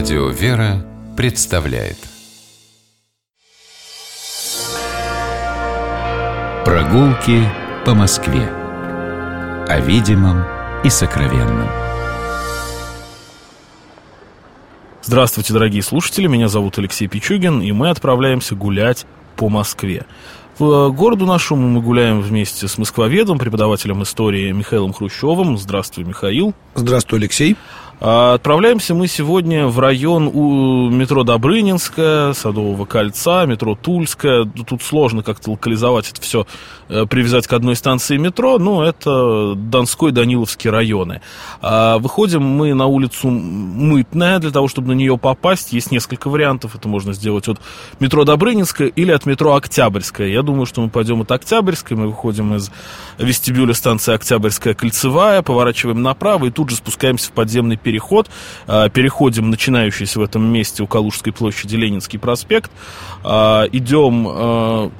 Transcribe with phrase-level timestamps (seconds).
[0.00, 0.82] Радио «Вера»
[1.14, 1.98] представляет
[6.64, 7.46] Прогулки
[7.84, 8.48] по Москве
[9.68, 10.42] О видимом
[10.84, 11.68] и сокровенном
[15.02, 19.04] Здравствуйте, дорогие слушатели, меня зовут Алексей Пичугин, и мы отправляемся гулять
[19.36, 20.06] по Москве.
[20.56, 25.58] По городу нашему мы гуляем вместе с москвоведом, преподавателем истории Михаилом Хрущевым.
[25.58, 26.54] Здравствуй, Михаил.
[26.74, 27.56] Здравствуй, Алексей.
[28.02, 34.46] А, отправляемся мы сегодня в район у метро Добрынинская, Садового кольца, метро Тульская.
[34.66, 36.46] Тут сложно как-то локализовать это все,
[36.88, 41.20] э, привязать к одной станции метро, но это Донской, Даниловский районы.
[41.60, 45.74] А, выходим мы на улицу Мытная, для того, чтобы на нее попасть.
[45.74, 46.74] Есть несколько вариантов.
[46.74, 47.60] Это можно сделать от
[47.98, 50.28] метро Добрынинская или от метро Октябрьская.
[50.28, 52.70] Я думаю, что мы пойдем от Октябрьской, мы выходим из
[53.18, 58.30] вестибюля станции Октябрьская Кольцевая, поворачиваем направо и тут же спускаемся в подземный переход переход.
[58.68, 62.70] А, переходим начинающийся в этом месте у Калужской площади Ленинский проспект.
[63.24, 64.90] А, идем а,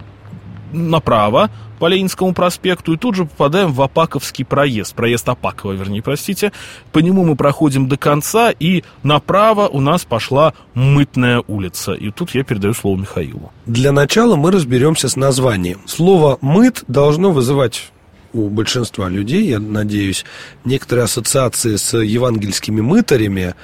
[0.72, 6.52] направо по Ленинскому проспекту и тут же попадаем в Апаковский проезд, проезд Апакова, вернее, простите.
[6.92, 11.92] По нему мы проходим до конца и направо у нас пошла Мытная улица.
[11.92, 13.52] И тут я передаю слово Михаилу.
[13.66, 15.80] Для начала мы разберемся с названием.
[15.86, 17.91] Слово «мыт» должно вызывать
[18.33, 20.25] у большинства людей, я надеюсь,
[20.64, 23.55] некоторые ассоциации с евангельскими мытарями,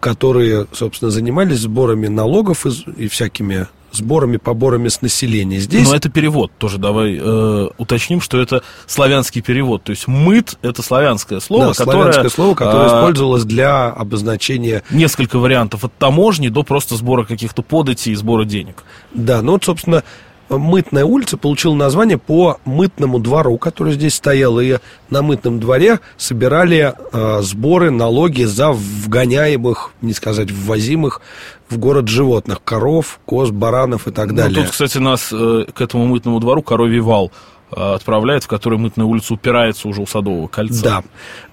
[0.00, 5.58] которые, собственно, занимались сборами налогов и, и всякими сборами, поборами с населения.
[5.58, 5.88] Здесь...
[5.88, 9.82] Но это перевод тоже, давай э, уточним, что это славянский перевод.
[9.84, 12.12] То есть мыт– это славянское слово, да, которое...
[12.12, 12.98] славянское слово, которое а...
[12.98, 14.82] использовалось для обозначения...
[14.90, 18.84] Несколько вариантов, от таможни до просто сбора каких-то податей и сбора денег.
[19.14, 20.04] Да, ну вот, собственно,
[20.48, 24.78] Мытная улица получила название по мытному двору, который здесь стоял, и
[25.10, 31.20] на мытном дворе собирали э, сборы, налоги за вгоняемых, не сказать ввозимых
[31.68, 34.56] в город животных, коров, коз, баранов и так ну, далее.
[34.56, 37.30] Ну, тут, кстати, нас э, к этому мытному двору коровий вал
[37.70, 40.82] э, отправляет, в который мытная улица упирается уже у Садового кольца.
[40.82, 41.02] Да.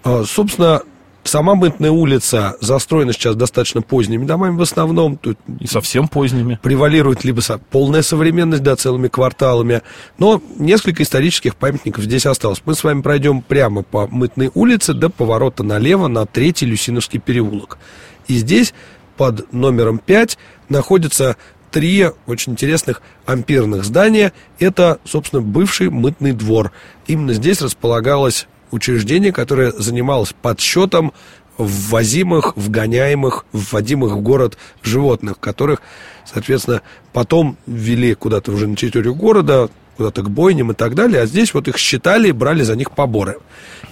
[0.04, 0.84] Э, собственно,
[1.26, 5.18] Сама Мытная улица застроена сейчас достаточно поздними домами в основном.
[5.18, 6.60] Тут и совсем поздними.
[6.62, 7.42] Превалирует либо
[7.72, 9.82] полная современность, да, целыми кварталами.
[10.20, 12.62] Но несколько исторических памятников здесь осталось.
[12.66, 17.80] Мы с вами пройдем прямо по Мытной улице до поворота налево на Третий Люсиновский переулок.
[18.28, 18.76] И здесь
[19.18, 20.38] под номером 5
[20.70, 21.38] находится
[21.72, 24.32] три очень интересных ампирных здания.
[24.60, 26.72] Это, собственно, бывший мытный двор.
[27.08, 31.14] Именно здесь располагалась учреждение, которое занималось подсчетом
[31.58, 35.82] ввозимых, вгоняемых, вводимых в город животных, которых,
[36.26, 36.82] соответственно,
[37.14, 41.54] потом ввели куда-то уже на территорию города, куда-то к бойням и так далее, а здесь
[41.54, 43.38] вот их считали и брали за них поборы.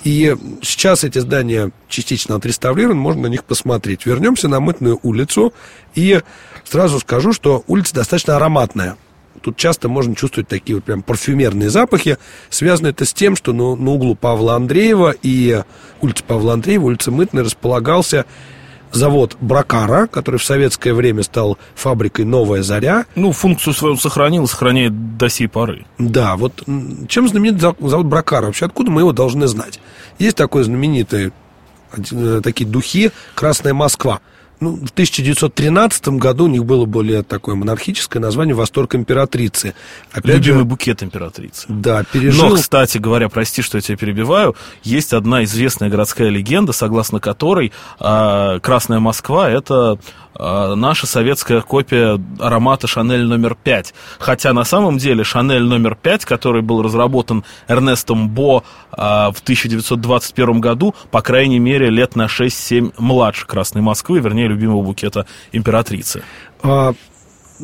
[0.04, 4.06] И сейчас эти здания частично отреставрированы, можно на них посмотреть.
[4.06, 5.54] Вернемся на Мытную улицу,
[5.96, 6.22] и
[6.66, 8.98] сразу скажу, что улица достаточно ароматная.
[9.44, 12.18] Тут часто можно чувствовать такие вот прям парфюмерные запахи.
[12.50, 15.62] Связано это с тем, что на, на углу Павла Андреева и
[16.02, 18.26] улицы Павла Андреева, улицы Мытной, располагался
[18.94, 23.06] завод Бракара, который в советское время стал фабрикой «Новая заря».
[23.16, 25.86] Ну, функцию свою сохранил, сохраняет до сей поры.
[25.98, 26.64] Да, вот
[27.10, 28.46] чем знаменит завод Бракара?
[28.46, 29.82] Вообще, откуда мы его должны знать?
[30.20, 31.34] Есть такой знаменитый,
[32.12, 34.22] э, такие духи «Красная Москва».
[34.60, 39.74] Ну, в 1913 году у них было более такое монархическое название «Восторг императрицы».
[40.12, 41.66] Опять Любимый же, букет императрицы.
[41.68, 42.50] Да, пережил...
[42.50, 47.74] Но, кстати говоря, прости, что я тебя перебиваю, есть одна известная городская легенда, согласно которой
[48.00, 49.98] э, «Красная Москва»— это
[50.36, 53.94] э, наша советская копия аромата «Шанель номер 5».
[54.20, 60.62] Хотя на самом деле «Шанель номер 5», который был разработан Эрнестом Бо э, в 1921
[60.62, 66.24] году, по крайней мере, лет на 6-7 младше «Красной Москвы», вернее, любимого букета императрицы.
[66.62, 66.94] А,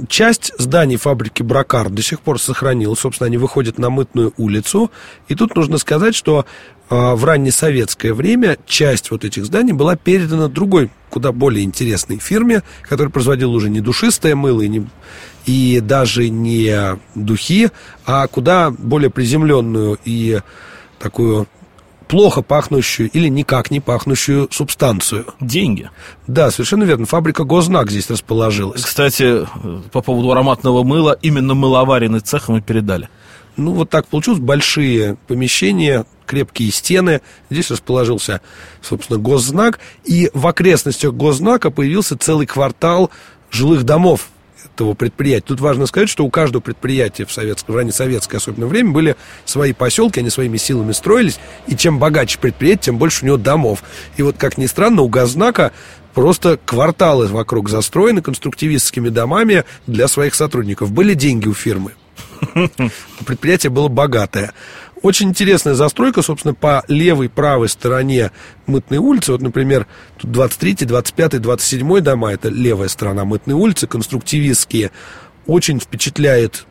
[0.07, 2.99] часть зданий фабрики Бракар до сих пор сохранилась.
[2.99, 4.91] Собственно, они выходят на Мытную улицу.
[5.27, 6.45] И тут нужно сказать, что
[6.89, 12.63] а, в раннесоветское время часть вот этих зданий была передана другой, куда более интересной фирме,
[12.83, 14.87] которая производила уже не душистое мыло и, не,
[15.45, 17.69] и даже не духи,
[18.05, 20.41] а куда более приземленную и
[20.99, 21.47] такую
[22.09, 25.27] плохо пахнущую или никак не пахнущую субстанцию.
[25.39, 25.89] Деньги.
[26.27, 27.05] Да, совершенно верно.
[27.05, 28.83] Фабрика Гознак здесь расположилась.
[28.83, 29.47] Кстати,
[29.91, 33.09] по поводу ароматного мыла, именно мыловаренный цех мы передали.
[33.57, 34.39] Ну, вот так получилось.
[34.39, 37.21] Большие помещения, крепкие стены.
[37.51, 38.41] Здесь расположился,
[38.81, 39.79] собственно, госзнак.
[40.03, 43.11] И в окрестностях госзнака появился целый квартал
[43.51, 44.29] жилых домов
[44.79, 45.45] этого предприятия.
[45.45, 49.15] Тут важно сказать, что у каждого предприятия в, советском, в раннесоветское особенно время были
[49.45, 53.83] свои поселки, они своими силами строились, и чем богаче предприятие, тем больше у него домов.
[54.17, 55.73] И вот, как ни странно, у Газнака
[56.13, 60.91] просто кварталы вокруг застроены конструктивистскими домами для своих сотрудников.
[60.91, 61.91] Были деньги у фирмы.
[63.25, 64.53] Предприятие было богатое.
[65.01, 68.31] Очень интересная застройка, собственно, по левой, правой стороне
[68.65, 69.31] Мытной улицы.
[69.31, 69.87] Вот, например,
[70.17, 74.91] тут 23, 25, 27 дома, это левая сторона Мытной улицы, конструктивистские.
[75.47, 76.65] Очень впечатляет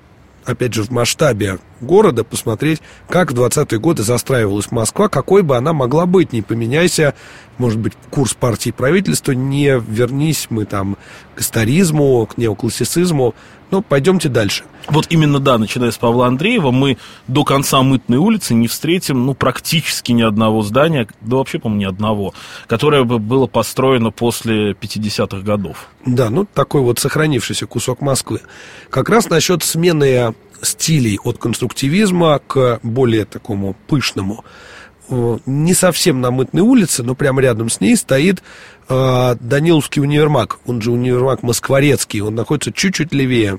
[0.49, 5.73] опять же, в масштабе города, посмотреть, как в 20-е годы застраивалась Москва, какой бы она
[5.73, 7.15] могла быть, не поменяйся,
[7.59, 10.97] может быть, курс партии правительства, не вернись мы там
[11.35, 13.35] к историзму, к неоклассицизму,
[13.71, 14.65] но пойдемте дальше.
[14.89, 16.97] Вот именно, да, начиная с Павла Андреева, мы
[17.27, 21.85] до конца Мытной улицы не встретим, ну, практически ни одного здания, да вообще, по-моему, ни
[21.85, 22.33] одного,
[22.67, 25.89] которое бы было построено после 50-х годов.
[26.07, 28.41] Да, ну, такой вот сохранившийся кусок Москвы.
[28.89, 34.45] Как раз насчет смены стилей от конструктивизма к более такому пышному.
[35.11, 38.43] Э, не совсем на Мытной улице, но прямо рядом с ней стоит
[38.89, 43.59] э, Даниловский универмаг, он же универмаг Москворецкий, он находится чуть-чуть левее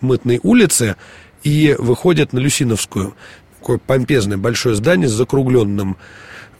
[0.00, 0.96] Мытной улицы
[1.42, 3.14] и выходит на Люсиновскую.
[3.58, 5.96] Такое помпезное большое здание с закругленным,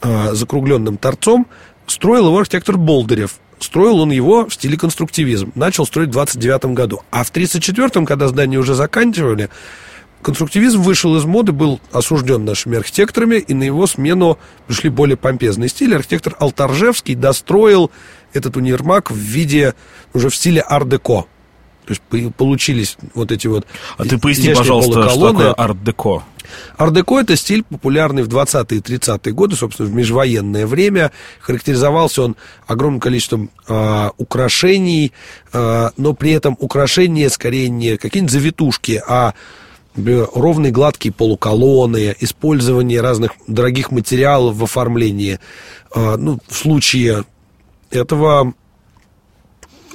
[0.01, 1.47] э, закругленным торцом.
[1.85, 3.39] Строил его архитектор Болдырев.
[3.59, 5.51] Строил он его в стиле конструктивизм.
[5.55, 7.01] Начал строить в 29 году.
[7.11, 9.49] А в 34-м, когда здание уже заканчивали,
[10.21, 14.37] конструктивизм вышел из моды, был осужден нашими архитекторами, и на его смену
[14.67, 15.95] пришли более помпезные стили.
[15.95, 17.91] Архитектор Алтаржевский достроил
[18.33, 19.73] этот универмаг в виде,
[20.13, 21.25] уже в стиле ар-деко.
[21.85, 23.65] То есть получились вот эти вот
[23.97, 26.23] А ты поясни, пожалуйста, что такое арт-деко?
[26.77, 31.11] Ар-деко– это стиль, популярный в 20-е и 30-е годы, собственно, в межвоенное время.
[31.39, 32.35] Характеризовался он
[32.65, 35.13] огромным количеством э, украшений,
[35.53, 39.33] э, но при этом украшения скорее не какие-нибудь завитушки, а
[39.95, 45.39] ровные гладкие полуколонны, использование разных дорогих материалов в оформлении.
[45.93, 47.23] А, ну, в случае
[47.89, 48.53] этого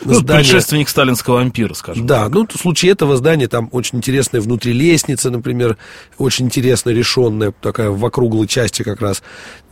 [0.04, 0.44] ну, здание...
[0.44, 2.06] предшественник сталинского ампира, скажем.
[2.06, 2.32] Да, так.
[2.32, 5.76] ну, в случае этого здания там очень интересная внутри лестница, например,
[6.18, 9.22] очень интересно решенная, такая в округлой части как раз,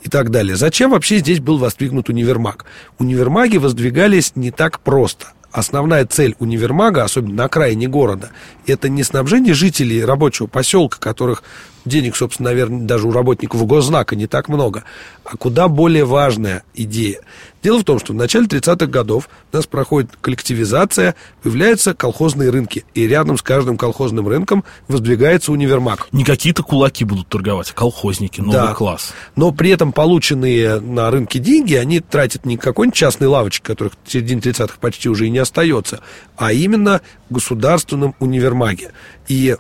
[0.02, 0.56] и так далее.
[0.56, 2.64] Зачем вообще здесь был воздвигнут универмаг?
[2.98, 8.30] Универмаги воздвигались не так просто– основная цель универмага, особенно на окраине города,
[8.66, 11.42] это не снабжение жителей рабочего поселка, которых
[11.84, 14.84] денег, собственно, наверное, даже у работников госзнака не так много,
[15.24, 17.20] а куда более важная идея.
[17.62, 22.84] Дело в том, что в начале 30-х годов у нас проходит коллективизация, появляются колхозные рынки,
[22.94, 26.08] и рядом с каждым колхозным рынком воздвигается универмаг.
[26.12, 28.74] Не какие-то кулаки будут торговать, а колхозники, новый да.
[28.74, 29.12] класс.
[29.36, 34.10] Но при этом полученные на рынке деньги, они тратят не какой-нибудь частной лавочки, которых в
[34.10, 36.00] середине 30-х почти уже и не остается,
[36.36, 38.92] а именно государственном универмаге.
[39.28, 39.56] И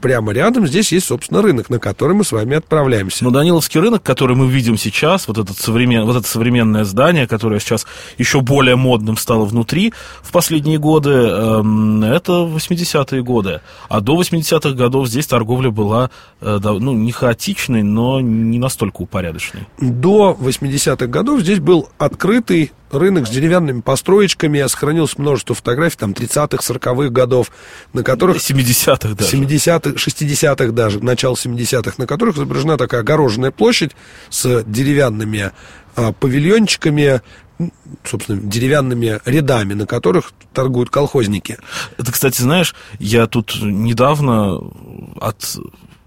[0.00, 3.24] прямо рядом здесь есть, собственно, рынок, на который мы с вами отправляемся.
[3.24, 6.04] Но Даниловский рынок, который мы видим сейчас, вот, этот современ...
[6.04, 7.86] вот это современное здание, которое сейчас
[8.18, 9.92] еще более модным стало внутри
[10.22, 13.60] в последние годы, эм, это 80-е годы.
[13.88, 16.10] А до 80-х годов здесь торговля была,
[16.40, 19.66] э, ну, не хаотичной, но не настолько упорядоченной.
[19.80, 26.58] До 80-х годов здесь был открытый рынок с деревянными построечками, сохранилось множество фотографий, там, 30-х,
[26.58, 27.50] 40-х годов,
[27.92, 28.36] на которых...
[28.38, 29.36] 70-х даже.
[29.36, 33.92] 70-х, 60-х даже, начало 70-х, на которых изображена такая огороженная площадь
[34.28, 35.52] с деревянными
[35.96, 37.20] а, павильончиками,
[38.04, 41.58] собственно, деревянными рядами, на которых торгуют колхозники.
[41.98, 44.58] Это, кстати, знаешь, я тут недавно
[45.20, 45.56] от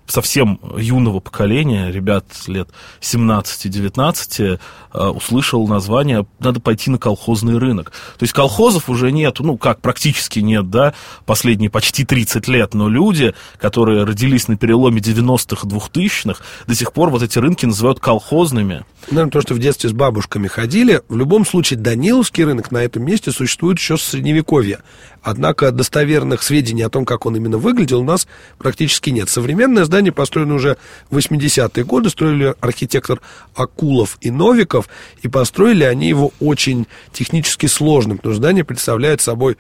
[0.08, 2.70] совсем юного поколения, ребят лет
[3.02, 4.60] 17-19,
[4.94, 7.92] э, услышал название «надо пойти на колхозный рынок».
[8.18, 10.94] То есть колхозов уже нет, ну как, практически нет, да,
[11.26, 17.10] последние почти 30 лет, но люди, которые родились на переломе 90-х, 2000-х, до сих пор
[17.10, 18.86] вот эти рынки называют колхозными.
[19.10, 21.02] Наверное, то, что в детстве с бабушками ходили.
[21.10, 24.82] В любом случае, Даниловский рынок на этом месте существует еще с Средневековья.
[25.24, 28.28] Однако достоверных сведений о том, как он именно выглядел, у нас
[28.58, 29.30] практически нет.
[29.30, 30.78] Современное здание построено уже
[31.10, 33.22] в 80-е годы, строили архитектор
[33.56, 34.90] Акулов и Новиков,
[35.22, 39.58] и построили они его очень технически сложным, потому что здание представляет собой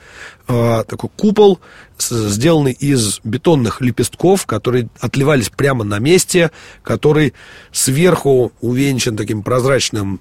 [0.49, 1.59] э, такой купол,
[1.97, 6.51] сделанный из бетонных лепестков, которые отливались прямо на месте,
[6.81, 7.33] который
[7.71, 10.19] сверху увенчан таким прозрачным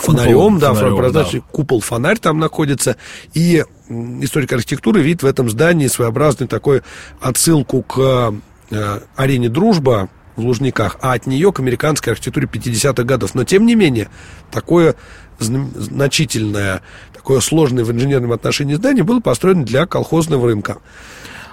[0.00, 1.46] фонарем, да, фонарем, прозрачный да.
[1.50, 2.96] купол-фонарь там находится,
[3.34, 6.82] и историк архитектуры видит в этом здании своеобразный такой
[7.20, 8.34] отсылку к
[8.70, 13.34] э, арене «Дружба», в Лужниках, а от нее к американской архитектуре 50-х годов.
[13.34, 14.08] Но, тем не менее,
[14.50, 14.96] такое
[15.38, 16.82] значительное,
[17.14, 20.78] такое сложное в инженерном отношении здание было построено для колхозного рынка.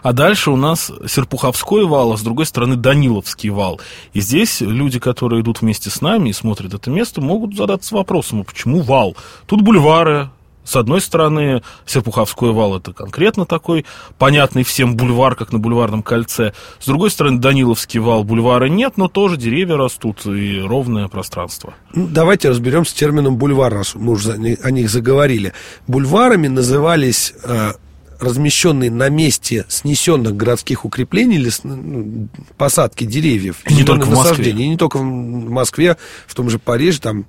[0.08, 3.82] А дальше у нас Серпуховской вал, а с другой стороны Даниловский вал.
[4.14, 8.40] И здесь люди, которые идут вместе с нами и смотрят это место, могут задаться вопросом,
[8.40, 9.18] а почему вал?
[9.48, 10.30] Тут бульвары,
[10.64, 13.86] с одной стороны, Серпуховской вал это конкретно такой
[14.18, 16.54] понятный всем бульвар, как на бульварном кольце.
[16.80, 21.74] С другой стороны, Даниловский вал бульвара нет, но тоже деревья растут и ровное пространство.
[21.94, 25.52] Ну, давайте разберемся с термином бульвар, раз мы уже о них заговорили.
[25.86, 27.74] Бульварами назывались э,
[28.20, 33.58] размещенные на месте снесенных городских укреплений или ну, посадки деревьев.
[33.68, 34.52] И не только в Москве.
[34.52, 37.26] И не только в Москве, в том же Париже, там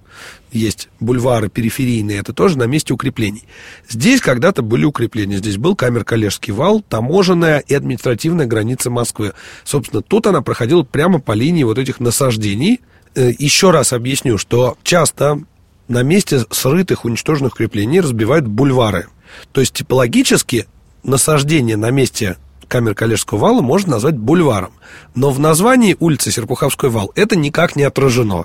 [0.51, 3.45] есть бульвары периферийные, это тоже на месте укреплений.
[3.89, 9.35] Здесь когда-то были укрепления, здесь был Камер-Калежский вал, таможенная и административная граница Москвы.
[9.65, 12.81] Собственно, тут она проходила прямо по линии вот этих насаждений.
[13.15, 15.43] Э, еще раз объясню, что часто
[15.89, 19.09] на месте срытых, уничтоженных укреплений разбивают бульвары.
[19.53, 20.67] То есть типологически
[21.03, 22.37] насаждение на месте
[22.69, 24.73] камер Калежского вала можно назвать бульваром.
[25.15, 28.45] Но в названии улицы Серпуховской вал это никак не отражено.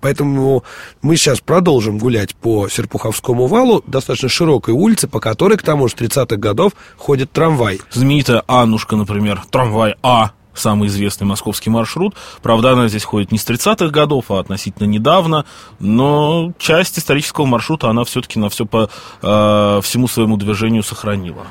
[0.00, 0.64] Поэтому
[1.02, 5.94] мы сейчас продолжим гулять по Серпуховскому валу, достаточно широкой улице, по которой, к тому же,
[5.94, 7.80] с 30-х годов ходит трамвай.
[7.90, 12.14] Знаменитая Аннушка, например, трамвай А, самый известный московский маршрут.
[12.42, 15.44] Правда, она здесь ходит не с 30-х годов, а относительно недавно,
[15.80, 18.88] но часть исторического маршрута она все-таки на все по
[19.22, 21.46] э, всему своему движению сохранила.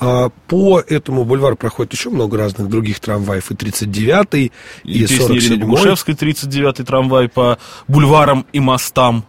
[0.00, 3.50] А по этому бульвару проходит еще много разных других трамваев.
[3.50, 4.52] И 39-й,
[4.84, 5.58] и, и 47-й.
[5.58, 9.24] Гушевский 39-й трамвай по бульварам и мостам.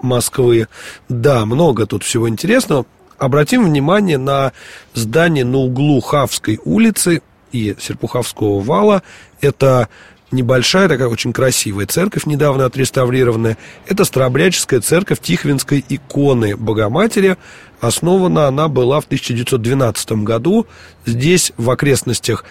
[0.00, 0.68] Москвы.
[1.08, 2.86] Да, много тут всего интересного.
[3.18, 4.52] Обратим внимание на
[4.92, 9.02] здание на углу Хавской улицы и Серпуховского вала.
[9.40, 9.88] Это
[10.30, 13.56] небольшая, такая очень красивая церковь, недавно отреставрированная.
[13.86, 17.36] Это Старообрядческая церковь Тихвинской иконы Богоматери.
[17.80, 20.66] Основана она была в 1912 году.
[21.06, 22.44] Здесь, в окрестностях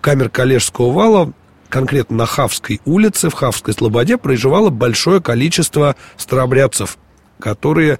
[0.00, 1.32] камер Калежского вала,
[1.68, 6.96] конкретно на Хавской улице, в Хавской Слободе, проживало большое количество старообрядцев,
[7.38, 7.98] которые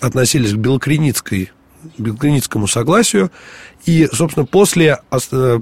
[0.00, 1.50] относились к Белокреницкой
[1.98, 3.30] Белокреницкому согласию.
[3.84, 5.60] И, собственно, после э,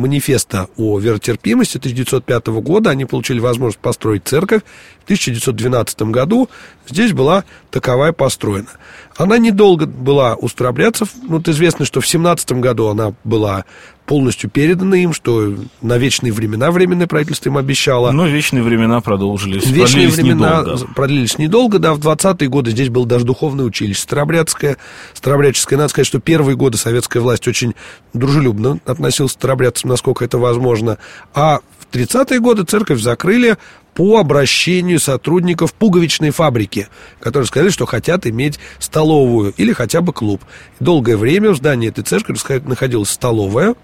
[0.00, 4.62] манифеста о веротерпимости 1905 года они получили возможность построить церковь.
[5.00, 6.48] В 1912 году
[6.88, 8.68] здесь была таковая построена.
[9.16, 11.10] Она недолго была у старобрядцев.
[11.22, 13.64] Ну, вот известно, что в 17 году она была
[14.10, 18.10] полностью передана им, что на вечные времена временное правительство им обещало.
[18.10, 19.64] Но вечные времена продолжились.
[19.64, 20.86] Вечные времена недолго.
[20.96, 24.78] продлились недолго, да, в 20-е годы здесь было даже духовное училище Старобрядское,
[25.14, 25.78] Старобрядческое.
[25.78, 27.76] Надо сказать, что первые годы советская власть очень
[28.12, 30.98] дружелюбно относилась к старобрядцам, насколько это возможно.
[31.32, 33.58] А в 30-е годы церковь закрыли
[33.94, 36.88] по обращению сотрудников пуговичной фабрики,
[37.20, 40.42] которые сказали, что хотят иметь столовую или хотя бы клуб.
[40.80, 42.34] Долгое время в здании этой церкви
[42.66, 43.76] находилась столовая,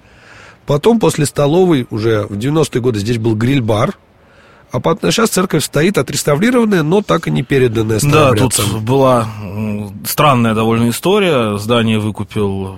[0.66, 3.96] Потом после столовой уже в 90-е годы здесь был гриль-бар.
[4.72, 9.28] А потом, сейчас церковь стоит отреставрированная, но так и не переданная Да, тут была
[10.04, 11.56] странная довольно история.
[11.56, 12.76] Здание выкупил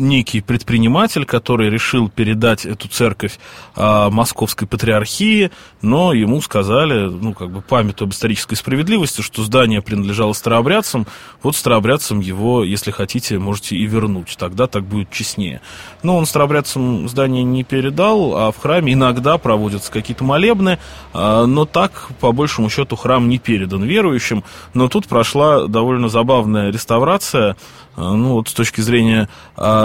[0.00, 3.38] некий предприниматель, который решил передать эту церковь
[3.76, 5.50] а, московской патриархии,
[5.82, 11.06] но ему сказали, ну, как бы память об исторической справедливости, что здание принадлежало старообрядцам,
[11.42, 15.60] вот старообрядцам его, если хотите, можете и вернуть, тогда так будет честнее.
[16.02, 20.78] Но он старообрядцам здание не передал, а в храме иногда проводятся какие-то молебны,
[21.12, 26.70] а, но так, по большему счету, храм не передан верующим, но тут прошла довольно забавная
[26.72, 27.56] реставрация,
[27.96, 29.28] а, ну, вот с точки зрения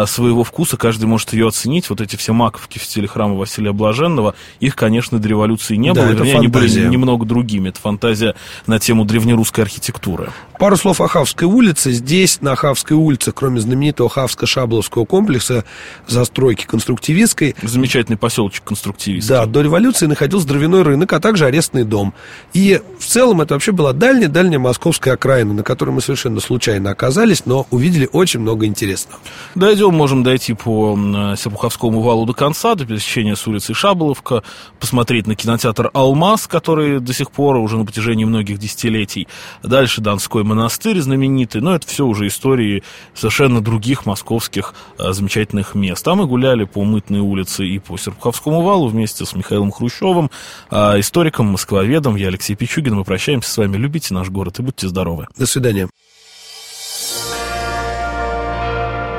[0.07, 1.89] своего вкуса каждый может ее оценить.
[1.89, 6.01] Вот эти все маковки в стиле храма Василия Блаженного, их, конечно, до революции не да,
[6.01, 6.11] было.
[6.11, 7.69] Вернее, они были немного другими.
[7.69, 8.35] Это фантазия
[8.67, 10.31] на тему древнерусской архитектуры.
[10.57, 11.91] Пару слов о Хавской улице.
[11.91, 15.65] Здесь, на Хавской улице, кроме знаменитого Хавско-Шабловского комплекса
[16.07, 17.55] застройки конструктивистской...
[17.61, 19.35] Замечательный поселочек конструктивистский.
[19.35, 22.13] Да, до революции находился дровяной рынок, а также арестный дом.
[22.53, 27.45] И в целом это вообще была дальняя-дальняя московская окраина, на которой мы совершенно случайно оказались,
[27.45, 29.19] но увидели очень много интересного.
[29.55, 30.97] Дойдем, можем дойти по
[31.37, 34.41] Серпуховскому валу до конца, до пересечения с улицей Шаболовка,
[34.79, 39.27] посмотреть на кинотеатр «Алмаз», который до сих пор уже на протяжении многих десятилетий.
[39.61, 42.83] Дальше Донской монастырь знаменитый, но это все уже истории
[43.13, 46.07] совершенно других московских а, замечательных мест.
[46.07, 50.31] А мы гуляли по Мытной улице и по Серпуховскому валу вместе с Михаилом Хрущевым,
[50.69, 52.15] а, историком, москвоведом.
[52.15, 52.95] Я Алексей Пичугин.
[52.95, 53.77] Мы прощаемся с вами.
[53.77, 55.27] Любите наш город и будьте здоровы.
[55.37, 55.89] До свидания.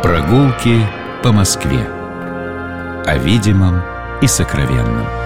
[0.02, 0.86] Прогулки
[1.22, 1.86] по Москве.
[3.04, 3.82] О видимом
[4.22, 5.25] и сокровенном.